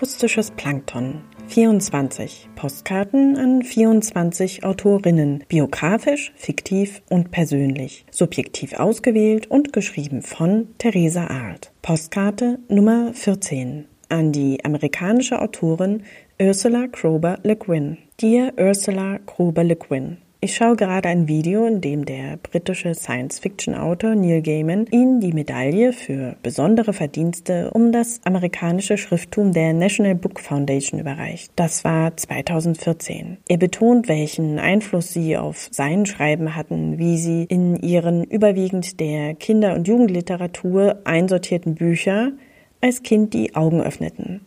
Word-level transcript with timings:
Akustisches 0.00 0.50
Plankton. 0.52 1.20
24 1.48 2.48
Postkarten 2.56 3.36
an 3.36 3.62
24 3.62 4.64
Autorinnen, 4.64 5.44
biografisch, 5.46 6.32
fiktiv 6.36 7.02
und 7.10 7.30
persönlich, 7.30 8.06
subjektiv 8.10 8.72
ausgewählt 8.72 9.50
und 9.50 9.74
geschrieben 9.74 10.22
von 10.22 10.68
Theresa 10.78 11.26
Arlt. 11.26 11.70
Postkarte 11.82 12.60
Nummer 12.70 13.12
14 13.12 13.84
an 14.08 14.32
die 14.32 14.64
amerikanische 14.64 15.38
Autorin 15.38 16.04
Ursula 16.40 16.86
Krober 16.86 17.38
Le 17.42 17.56
Guin. 17.56 17.98
Dear 18.22 18.54
Ursula 18.58 19.18
Krober 19.26 19.64
Le 19.64 19.76
Guin, 19.76 20.16
ich 20.42 20.54
schaue 20.54 20.74
gerade 20.74 21.10
ein 21.10 21.28
Video, 21.28 21.66
in 21.66 21.82
dem 21.82 22.06
der 22.06 22.38
britische 22.38 22.94
Science-Fiction-Autor 22.94 24.14
Neil 24.14 24.40
Gaiman 24.40 24.86
Ihnen 24.90 25.20
die 25.20 25.34
Medaille 25.34 25.92
für 25.92 26.36
besondere 26.42 26.94
Verdienste 26.94 27.70
um 27.72 27.92
das 27.92 28.20
amerikanische 28.24 28.96
Schrifttum 28.96 29.52
der 29.52 29.74
National 29.74 30.14
Book 30.14 30.40
Foundation 30.40 30.98
überreicht. 30.98 31.52
Das 31.56 31.84
war 31.84 32.16
2014. 32.16 33.36
Er 33.48 33.58
betont, 33.58 34.08
welchen 34.08 34.58
Einfluss 34.58 35.12
Sie 35.12 35.36
auf 35.36 35.68
sein 35.72 36.06
Schreiben 36.06 36.56
hatten, 36.56 36.98
wie 36.98 37.18
Sie 37.18 37.44
in 37.44 37.76
Ihren 37.76 38.24
überwiegend 38.24 38.98
der 38.98 39.34
Kinder- 39.34 39.74
und 39.74 39.88
Jugendliteratur 39.88 41.00
einsortierten 41.04 41.74
Bücher 41.74 42.32
als 42.80 43.02
Kind 43.02 43.34
die 43.34 43.54
Augen 43.54 43.82
öffneten 43.82 44.40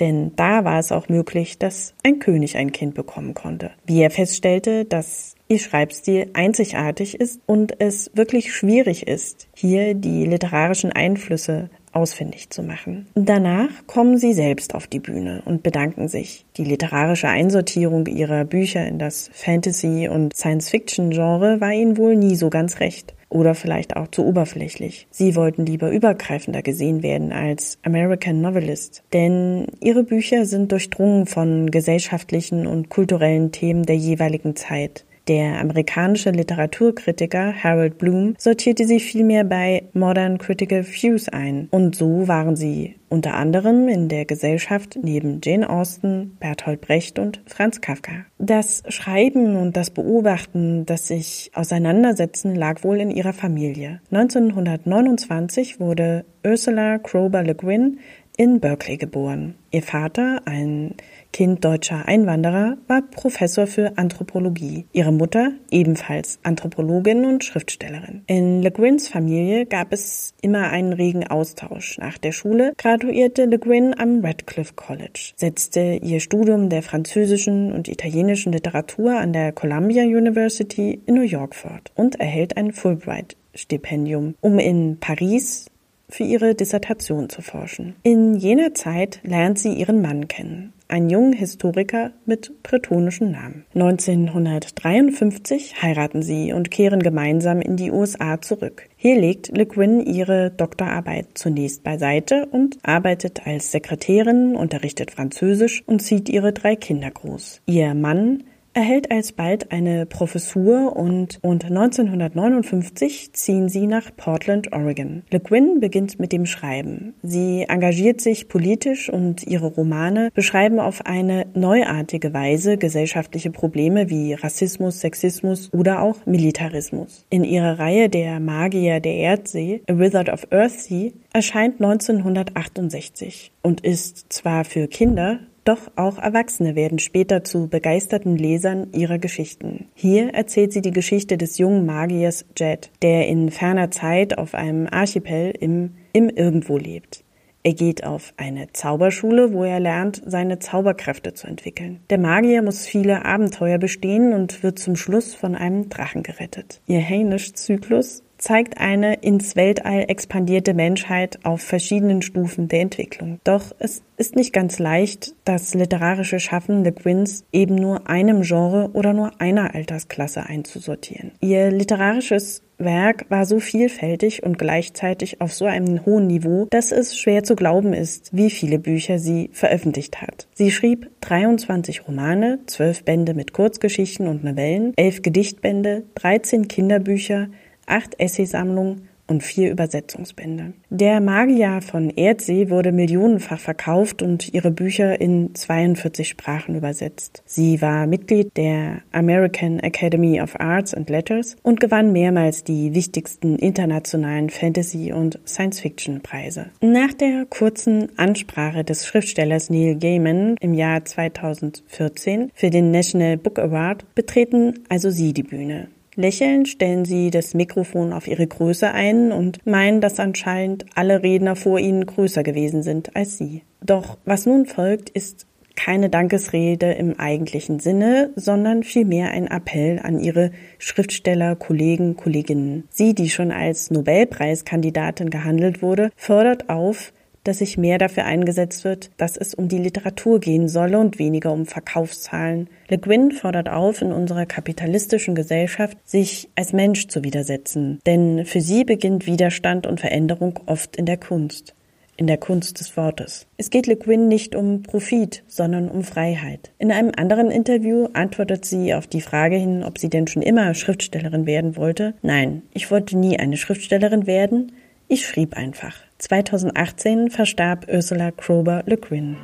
denn 0.00 0.32
da 0.36 0.64
war 0.64 0.78
es 0.78 0.92
auch 0.92 1.08
möglich, 1.08 1.58
dass 1.58 1.94
ein 2.02 2.18
König 2.18 2.56
ein 2.56 2.72
Kind 2.72 2.94
bekommen 2.94 3.34
konnte. 3.34 3.70
Wie 3.86 4.00
er 4.00 4.10
feststellte, 4.10 4.84
dass 4.84 5.34
ihr 5.48 5.58
Schreibstil 5.58 6.30
einzigartig 6.32 7.20
ist 7.20 7.40
und 7.46 7.80
es 7.80 8.10
wirklich 8.14 8.54
schwierig 8.54 9.06
ist, 9.06 9.48
hier 9.54 9.94
die 9.94 10.24
literarischen 10.24 10.92
Einflüsse 10.92 11.70
ausfindig 11.92 12.50
zu 12.50 12.62
machen. 12.62 13.08
Danach 13.16 13.68
kommen 13.88 14.16
sie 14.16 14.32
selbst 14.32 14.76
auf 14.76 14.86
die 14.86 15.00
Bühne 15.00 15.42
und 15.44 15.64
bedanken 15.64 16.06
sich. 16.06 16.46
Die 16.56 16.64
literarische 16.64 17.28
Einsortierung 17.28 18.06
ihrer 18.06 18.44
Bücher 18.44 18.86
in 18.86 19.00
das 19.00 19.28
Fantasy- 19.32 20.08
und 20.08 20.36
Science-Fiction-Genre 20.36 21.60
war 21.60 21.72
ihnen 21.72 21.96
wohl 21.96 22.14
nie 22.14 22.36
so 22.36 22.48
ganz 22.48 22.78
recht 22.78 23.14
oder 23.30 23.54
vielleicht 23.54 23.96
auch 23.96 24.08
zu 24.08 24.26
oberflächlich. 24.26 25.06
Sie 25.10 25.36
wollten 25.36 25.64
lieber 25.64 25.90
übergreifender 25.90 26.62
gesehen 26.62 27.02
werden 27.02 27.32
als 27.32 27.78
American 27.82 28.40
Novelist, 28.40 29.04
denn 29.12 29.66
ihre 29.80 30.02
Bücher 30.02 30.44
sind 30.44 30.72
durchdrungen 30.72 31.26
von 31.26 31.70
gesellschaftlichen 31.70 32.66
und 32.66 32.90
kulturellen 32.90 33.52
Themen 33.52 33.84
der 33.84 33.96
jeweiligen 33.96 34.56
Zeit. 34.56 35.06
Der 35.30 35.60
amerikanische 35.60 36.30
Literaturkritiker 36.30 37.54
Harold 37.62 37.98
Bloom 37.98 38.34
sortierte 38.36 38.84
sie 38.84 38.98
vielmehr 38.98 39.44
bei 39.44 39.84
Modern 39.92 40.38
Critical 40.38 40.84
Views 40.84 41.28
ein. 41.28 41.68
Und 41.70 41.94
so 41.94 42.26
waren 42.26 42.56
sie 42.56 42.96
unter 43.08 43.34
anderem 43.34 43.86
in 43.86 44.08
der 44.08 44.24
Gesellschaft 44.24 44.98
neben 45.00 45.40
Jane 45.40 45.70
Austen, 45.70 46.36
Bertolt 46.40 46.80
Brecht 46.80 47.20
und 47.20 47.42
Franz 47.46 47.80
Kafka. 47.80 48.24
Das 48.38 48.82
Schreiben 48.88 49.54
und 49.54 49.76
das 49.76 49.90
Beobachten, 49.90 50.84
das 50.84 51.06
sich 51.06 51.52
auseinandersetzen, 51.54 52.56
lag 52.56 52.82
wohl 52.82 52.98
in 52.98 53.12
ihrer 53.12 53.32
Familie. 53.32 54.00
1929 54.10 55.78
wurde 55.78 56.24
Ursula 56.44 56.98
Krober 56.98 57.44
Le 57.44 57.54
Guin 57.54 58.00
in 58.36 58.58
Berkeley 58.58 58.96
geboren. 58.96 59.54
Ihr 59.70 59.82
Vater, 59.82 60.40
ein 60.46 60.94
Kind 61.32 61.64
deutscher 61.64 62.06
Einwanderer, 62.06 62.76
war 62.88 63.02
Professor 63.02 63.66
für 63.66 63.96
Anthropologie. 63.96 64.86
Ihre 64.92 65.12
Mutter 65.12 65.52
ebenfalls 65.70 66.40
Anthropologin 66.42 67.24
und 67.24 67.44
Schriftstellerin. 67.44 68.22
In 68.26 68.62
Le 68.62 68.70
Guins 68.72 69.08
Familie 69.08 69.64
gab 69.66 69.92
es 69.92 70.34
immer 70.42 70.70
einen 70.70 70.92
regen 70.92 71.26
Austausch. 71.26 71.98
Nach 71.98 72.18
der 72.18 72.32
Schule 72.32 72.72
graduierte 72.76 73.44
Le 73.44 73.58
Guin 73.58 73.94
am 73.96 74.24
Radcliffe 74.24 74.74
College, 74.74 75.32
setzte 75.36 76.00
ihr 76.02 76.20
Studium 76.20 76.68
der 76.68 76.82
französischen 76.82 77.72
und 77.72 77.88
italienischen 77.88 78.52
Literatur 78.52 79.16
an 79.16 79.32
der 79.32 79.52
Columbia 79.52 80.02
University 80.02 81.00
in 81.06 81.14
New 81.14 81.22
York 81.22 81.54
fort 81.54 81.92
und 81.94 82.18
erhält 82.18 82.56
ein 82.56 82.72
Fulbright-Stipendium, 82.72 84.34
um 84.40 84.58
in 84.58 84.98
Paris 84.98 85.66
für 86.08 86.24
ihre 86.24 86.56
Dissertation 86.56 87.28
zu 87.28 87.40
forschen. 87.40 87.94
In 88.02 88.34
jener 88.34 88.74
Zeit 88.74 89.20
lernt 89.22 89.60
sie 89.60 89.74
ihren 89.74 90.02
Mann 90.02 90.26
kennen 90.26 90.72
einen 90.90 91.10
jungen 91.10 91.32
Historiker 91.32 92.12
mit 92.26 92.62
bretonischen 92.62 93.30
Namen. 93.30 93.64
1953 93.74 95.82
heiraten 95.82 96.22
sie 96.22 96.52
und 96.52 96.70
kehren 96.70 97.02
gemeinsam 97.02 97.60
in 97.60 97.76
die 97.76 97.90
USA 97.90 98.40
zurück. 98.40 98.88
Hier 98.96 99.18
legt 99.18 99.56
Le 99.56 99.66
Guin 99.66 100.00
ihre 100.00 100.50
Doktorarbeit 100.50 101.26
zunächst 101.34 101.82
beiseite 101.82 102.46
und 102.50 102.78
arbeitet 102.82 103.46
als 103.46 103.72
Sekretärin, 103.72 104.56
unterrichtet 104.56 105.10
Französisch 105.10 105.82
und 105.86 106.00
zieht 106.00 106.28
ihre 106.28 106.52
drei 106.52 106.76
Kinder 106.76 107.10
groß. 107.10 107.62
Ihr 107.66 107.94
Mann 107.94 108.44
erhält 108.72 109.10
alsbald 109.10 109.72
eine 109.72 110.06
Professur 110.06 110.96
und, 110.96 111.38
und 111.42 111.64
1959 111.64 113.32
ziehen 113.32 113.68
sie 113.68 113.86
nach 113.86 114.10
Portland, 114.16 114.72
Oregon. 114.72 115.22
Le 115.30 115.40
Guin 115.40 115.80
beginnt 115.80 116.20
mit 116.20 116.32
dem 116.32 116.46
Schreiben. 116.46 117.14
Sie 117.22 117.64
engagiert 117.68 118.20
sich 118.20 118.48
politisch 118.48 119.10
und 119.10 119.46
ihre 119.46 119.66
Romane 119.66 120.30
beschreiben 120.34 120.78
auf 120.78 121.06
eine 121.06 121.46
neuartige 121.54 122.32
Weise 122.32 122.76
gesellschaftliche 122.76 123.50
Probleme 123.50 124.10
wie 124.10 124.34
Rassismus, 124.34 125.00
Sexismus 125.00 125.72
oder 125.72 126.02
auch 126.02 126.26
Militarismus. 126.26 127.26
In 127.30 127.44
ihrer 127.44 127.78
Reihe 127.78 128.08
Der 128.08 128.40
Magier 128.40 129.00
der 129.00 129.14
Erdsee, 129.14 129.82
A 129.88 129.98
Wizard 129.98 130.28
of 130.28 130.46
Earthsea, 130.50 131.10
erscheint 131.32 131.80
1968 131.80 133.52
und 133.62 133.80
ist 133.82 134.32
zwar 134.32 134.64
für 134.64 134.88
Kinder 134.88 135.40
doch 135.70 135.90
auch 135.94 136.18
Erwachsene 136.18 136.74
werden 136.74 136.98
später 136.98 137.44
zu 137.44 137.68
begeisterten 137.68 138.36
Lesern 138.36 138.88
ihrer 138.92 139.18
Geschichten. 139.18 139.86
Hier 139.94 140.34
erzählt 140.34 140.72
sie 140.72 140.82
die 140.82 140.90
Geschichte 140.90 141.38
des 141.38 141.58
jungen 141.58 141.86
Magiers 141.86 142.44
Jet, 142.58 142.90
der 143.02 143.28
in 143.28 143.50
ferner 143.50 143.92
Zeit 143.92 144.36
auf 144.36 144.54
einem 144.54 144.88
Archipel 144.90 145.52
im, 145.60 145.92
im 146.12 146.28
Irgendwo 146.28 146.76
lebt. 146.76 147.22
Er 147.62 147.74
geht 147.74 148.04
auf 148.04 148.32
eine 148.36 148.72
Zauberschule, 148.72 149.52
wo 149.52 149.64
er 149.64 149.80
lernt, 149.80 150.22
seine 150.24 150.58
Zauberkräfte 150.58 151.34
zu 151.34 151.46
entwickeln. 151.46 152.00
Der 152.08 152.18
Magier 152.18 152.62
muss 152.62 152.86
viele 152.86 153.24
Abenteuer 153.24 153.78
bestehen 153.78 154.32
und 154.32 154.62
wird 154.62 154.78
zum 154.78 154.96
Schluss 154.96 155.34
von 155.34 155.54
einem 155.54 155.88
Drachen 155.90 156.22
gerettet. 156.22 156.80
Ihr 156.86 157.06
Hainisch-Zyklus 157.06 158.24
zeigt 158.40 158.78
eine 158.78 159.14
ins 159.14 159.54
Weltall 159.54 160.06
expandierte 160.08 160.74
Menschheit 160.74 161.38
auf 161.44 161.60
verschiedenen 161.60 162.22
Stufen 162.22 162.68
der 162.68 162.80
Entwicklung. 162.80 163.38
Doch 163.44 163.74
es 163.78 164.02
ist 164.16 164.34
nicht 164.34 164.52
ganz 164.52 164.78
leicht, 164.78 165.34
das 165.44 165.74
literarische 165.74 166.40
Schaffen 166.40 166.82
Le 166.82 166.92
Guins 166.92 167.44
eben 167.52 167.74
nur 167.74 168.08
einem 168.08 168.42
Genre 168.42 168.90
oder 168.92 169.12
nur 169.12 169.40
einer 169.40 169.74
Altersklasse 169.74 170.46
einzusortieren. 170.46 171.32
Ihr 171.40 171.70
literarisches 171.70 172.62
Werk 172.80 173.26
war 173.28 173.44
so 173.44 173.60
vielfältig 173.60 174.42
und 174.42 174.58
gleichzeitig 174.58 175.40
auf 175.40 175.52
so 175.52 175.66
einem 175.66 176.06
hohen 176.06 176.26
Niveau, 176.26 176.66
dass 176.70 176.92
es 176.92 177.18
schwer 177.18 177.44
zu 177.44 177.54
glauben 177.54 177.92
ist, 177.92 178.34
wie 178.34 178.50
viele 178.50 178.78
Bücher 178.78 179.18
sie 179.18 179.50
veröffentlicht 179.52 180.22
hat. 180.22 180.48
Sie 180.54 180.70
schrieb 180.70 181.10
23 181.20 182.08
Romane, 182.08 182.60
12 182.66 183.04
Bände 183.04 183.34
mit 183.34 183.52
Kurzgeschichten 183.52 184.26
und 184.26 184.44
Novellen, 184.44 184.94
11 184.96 185.22
Gedichtbände, 185.22 186.04
13 186.14 186.68
Kinderbücher, 186.68 187.48
acht 187.90 188.18
Essaysammlungen 188.18 189.08
und 189.30 189.44
vier 189.44 189.70
Übersetzungsbände. 189.70 190.72
Der 190.90 191.20
Magier 191.20 191.80
von 191.80 192.10
Erdsee 192.10 192.68
wurde 192.68 192.90
millionenfach 192.90 193.60
verkauft 193.60 194.22
und 194.22 194.52
ihre 194.52 194.72
Bücher 194.72 195.20
in 195.20 195.54
42 195.54 196.28
Sprachen 196.28 196.74
übersetzt. 196.74 197.42
Sie 197.46 197.80
war 197.80 198.08
Mitglied 198.08 198.56
der 198.56 199.02
American 199.12 199.78
Academy 199.78 200.42
of 200.42 200.58
Arts 200.58 200.92
and 200.92 201.08
Letters 201.08 201.56
und 201.62 201.78
gewann 201.78 202.12
mehrmals 202.12 202.64
die 202.64 202.92
wichtigsten 202.92 203.56
internationalen 203.56 204.50
Fantasy- 204.50 205.12
und 205.12 205.38
Science-Fiction-Preise. 205.46 206.66
Nach 206.80 207.12
der 207.12 207.46
kurzen 207.48 208.08
Ansprache 208.18 208.82
des 208.82 209.06
Schriftstellers 209.06 209.70
Neil 209.70 209.96
Gaiman 209.96 210.56
im 210.60 210.74
Jahr 210.74 211.04
2014 211.04 212.50
für 212.52 212.70
den 212.70 212.90
National 212.90 213.36
Book 213.36 213.60
Award 213.60 214.12
betreten 214.16 214.80
also 214.88 215.10
sie 215.10 215.32
die 215.32 215.44
Bühne. 215.44 215.88
Lächelnd 216.20 216.68
stellen 216.68 217.04
sie 217.04 217.30
das 217.30 217.54
Mikrofon 217.54 218.12
auf 218.12 218.28
ihre 218.28 218.46
Größe 218.46 218.90
ein 218.92 219.32
und 219.32 219.66
meinen, 219.66 220.00
dass 220.00 220.20
anscheinend 220.20 220.86
alle 220.94 221.22
Redner 221.22 221.56
vor 221.56 221.78
ihnen 221.78 222.06
größer 222.06 222.42
gewesen 222.42 222.82
sind 222.82 223.16
als 223.16 223.38
sie. 223.38 223.62
Doch 223.82 224.18
was 224.24 224.46
nun 224.46 224.66
folgt, 224.66 225.10
ist 225.10 225.46
keine 225.76 226.10
Dankesrede 226.10 226.92
im 226.92 227.18
eigentlichen 227.18 227.80
Sinne, 227.80 228.30
sondern 228.36 228.82
vielmehr 228.82 229.30
ein 229.30 229.46
Appell 229.46 229.98
an 230.02 230.20
ihre 230.20 230.50
Schriftsteller, 230.78 231.56
Kollegen, 231.56 232.16
Kolleginnen. 232.16 232.84
Sie, 232.90 233.14
die 233.14 233.30
schon 233.30 233.50
als 233.50 233.90
Nobelpreiskandidatin 233.90 235.30
gehandelt 235.30 235.80
wurde, 235.80 236.10
fordert 236.16 236.68
auf, 236.68 237.14
dass 237.44 237.58
sich 237.58 237.78
mehr 237.78 237.98
dafür 237.98 238.24
eingesetzt 238.24 238.84
wird, 238.84 239.10
dass 239.16 239.36
es 239.36 239.54
um 239.54 239.68
die 239.68 239.78
Literatur 239.78 240.40
gehen 240.40 240.68
solle 240.68 240.98
und 240.98 241.18
weniger 241.18 241.52
um 241.52 241.66
Verkaufszahlen. 241.66 242.68
Le 242.88 242.98
Guin 242.98 243.32
fordert 243.32 243.68
auf, 243.68 244.02
in 244.02 244.12
unserer 244.12 244.46
kapitalistischen 244.46 245.34
Gesellschaft 245.34 245.96
sich 246.04 246.50
als 246.54 246.72
Mensch 246.72 247.08
zu 247.08 247.24
widersetzen, 247.24 248.00
denn 248.06 248.44
für 248.44 248.60
sie 248.60 248.84
beginnt 248.84 249.26
Widerstand 249.26 249.86
und 249.86 250.00
Veränderung 250.00 250.60
oft 250.66 250.96
in 250.96 251.06
der 251.06 251.16
Kunst. 251.16 251.74
in 252.16 252.26
der 252.26 252.36
Kunst 252.36 252.80
des 252.80 252.98
Wortes. 252.98 253.46
Es 253.56 253.70
geht 253.70 253.86
Le 253.86 253.96
Guin 253.96 254.28
nicht 254.28 254.54
um 254.54 254.82
Profit, 254.82 255.42
sondern 255.46 255.88
um 255.88 256.04
Freiheit. 256.04 256.70
In 256.78 256.92
einem 256.92 257.12
anderen 257.16 257.50
Interview 257.50 258.08
antwortet 258.12 258.66
sie 258.66 258.92
auf 258.92 259.06
die 259.06 259.22
Frage 259.22 259.56
hin, 259.56 259.82
ob 259.82 259.98
sie 259.98 260.10
denn 260.10 260.26
schon 260.26 260.42
immer 260.42 260.74
Schriftstellerin 260.74 261.46
werden 261.46 261.78
wollte. 261.78 262.12
Nein, 262.20 262.60
ich 262.74 262.90
wollte 262.90 263.16
nie 263.16 263.38
eine 263.38 263.56
Schriftstellerin 263.56 264.26
werden. 264.26 264.72
Ich 265.12 265.26
schrieb 265.26 265.56
einfach. 265.56 265.96
2018 266.18 267.30
verstarb 267.30 267.88
Ursula 267.92 268.30
Krober 268.30 268.84
Le 268.86 268.96
Guin. 268.96 269.36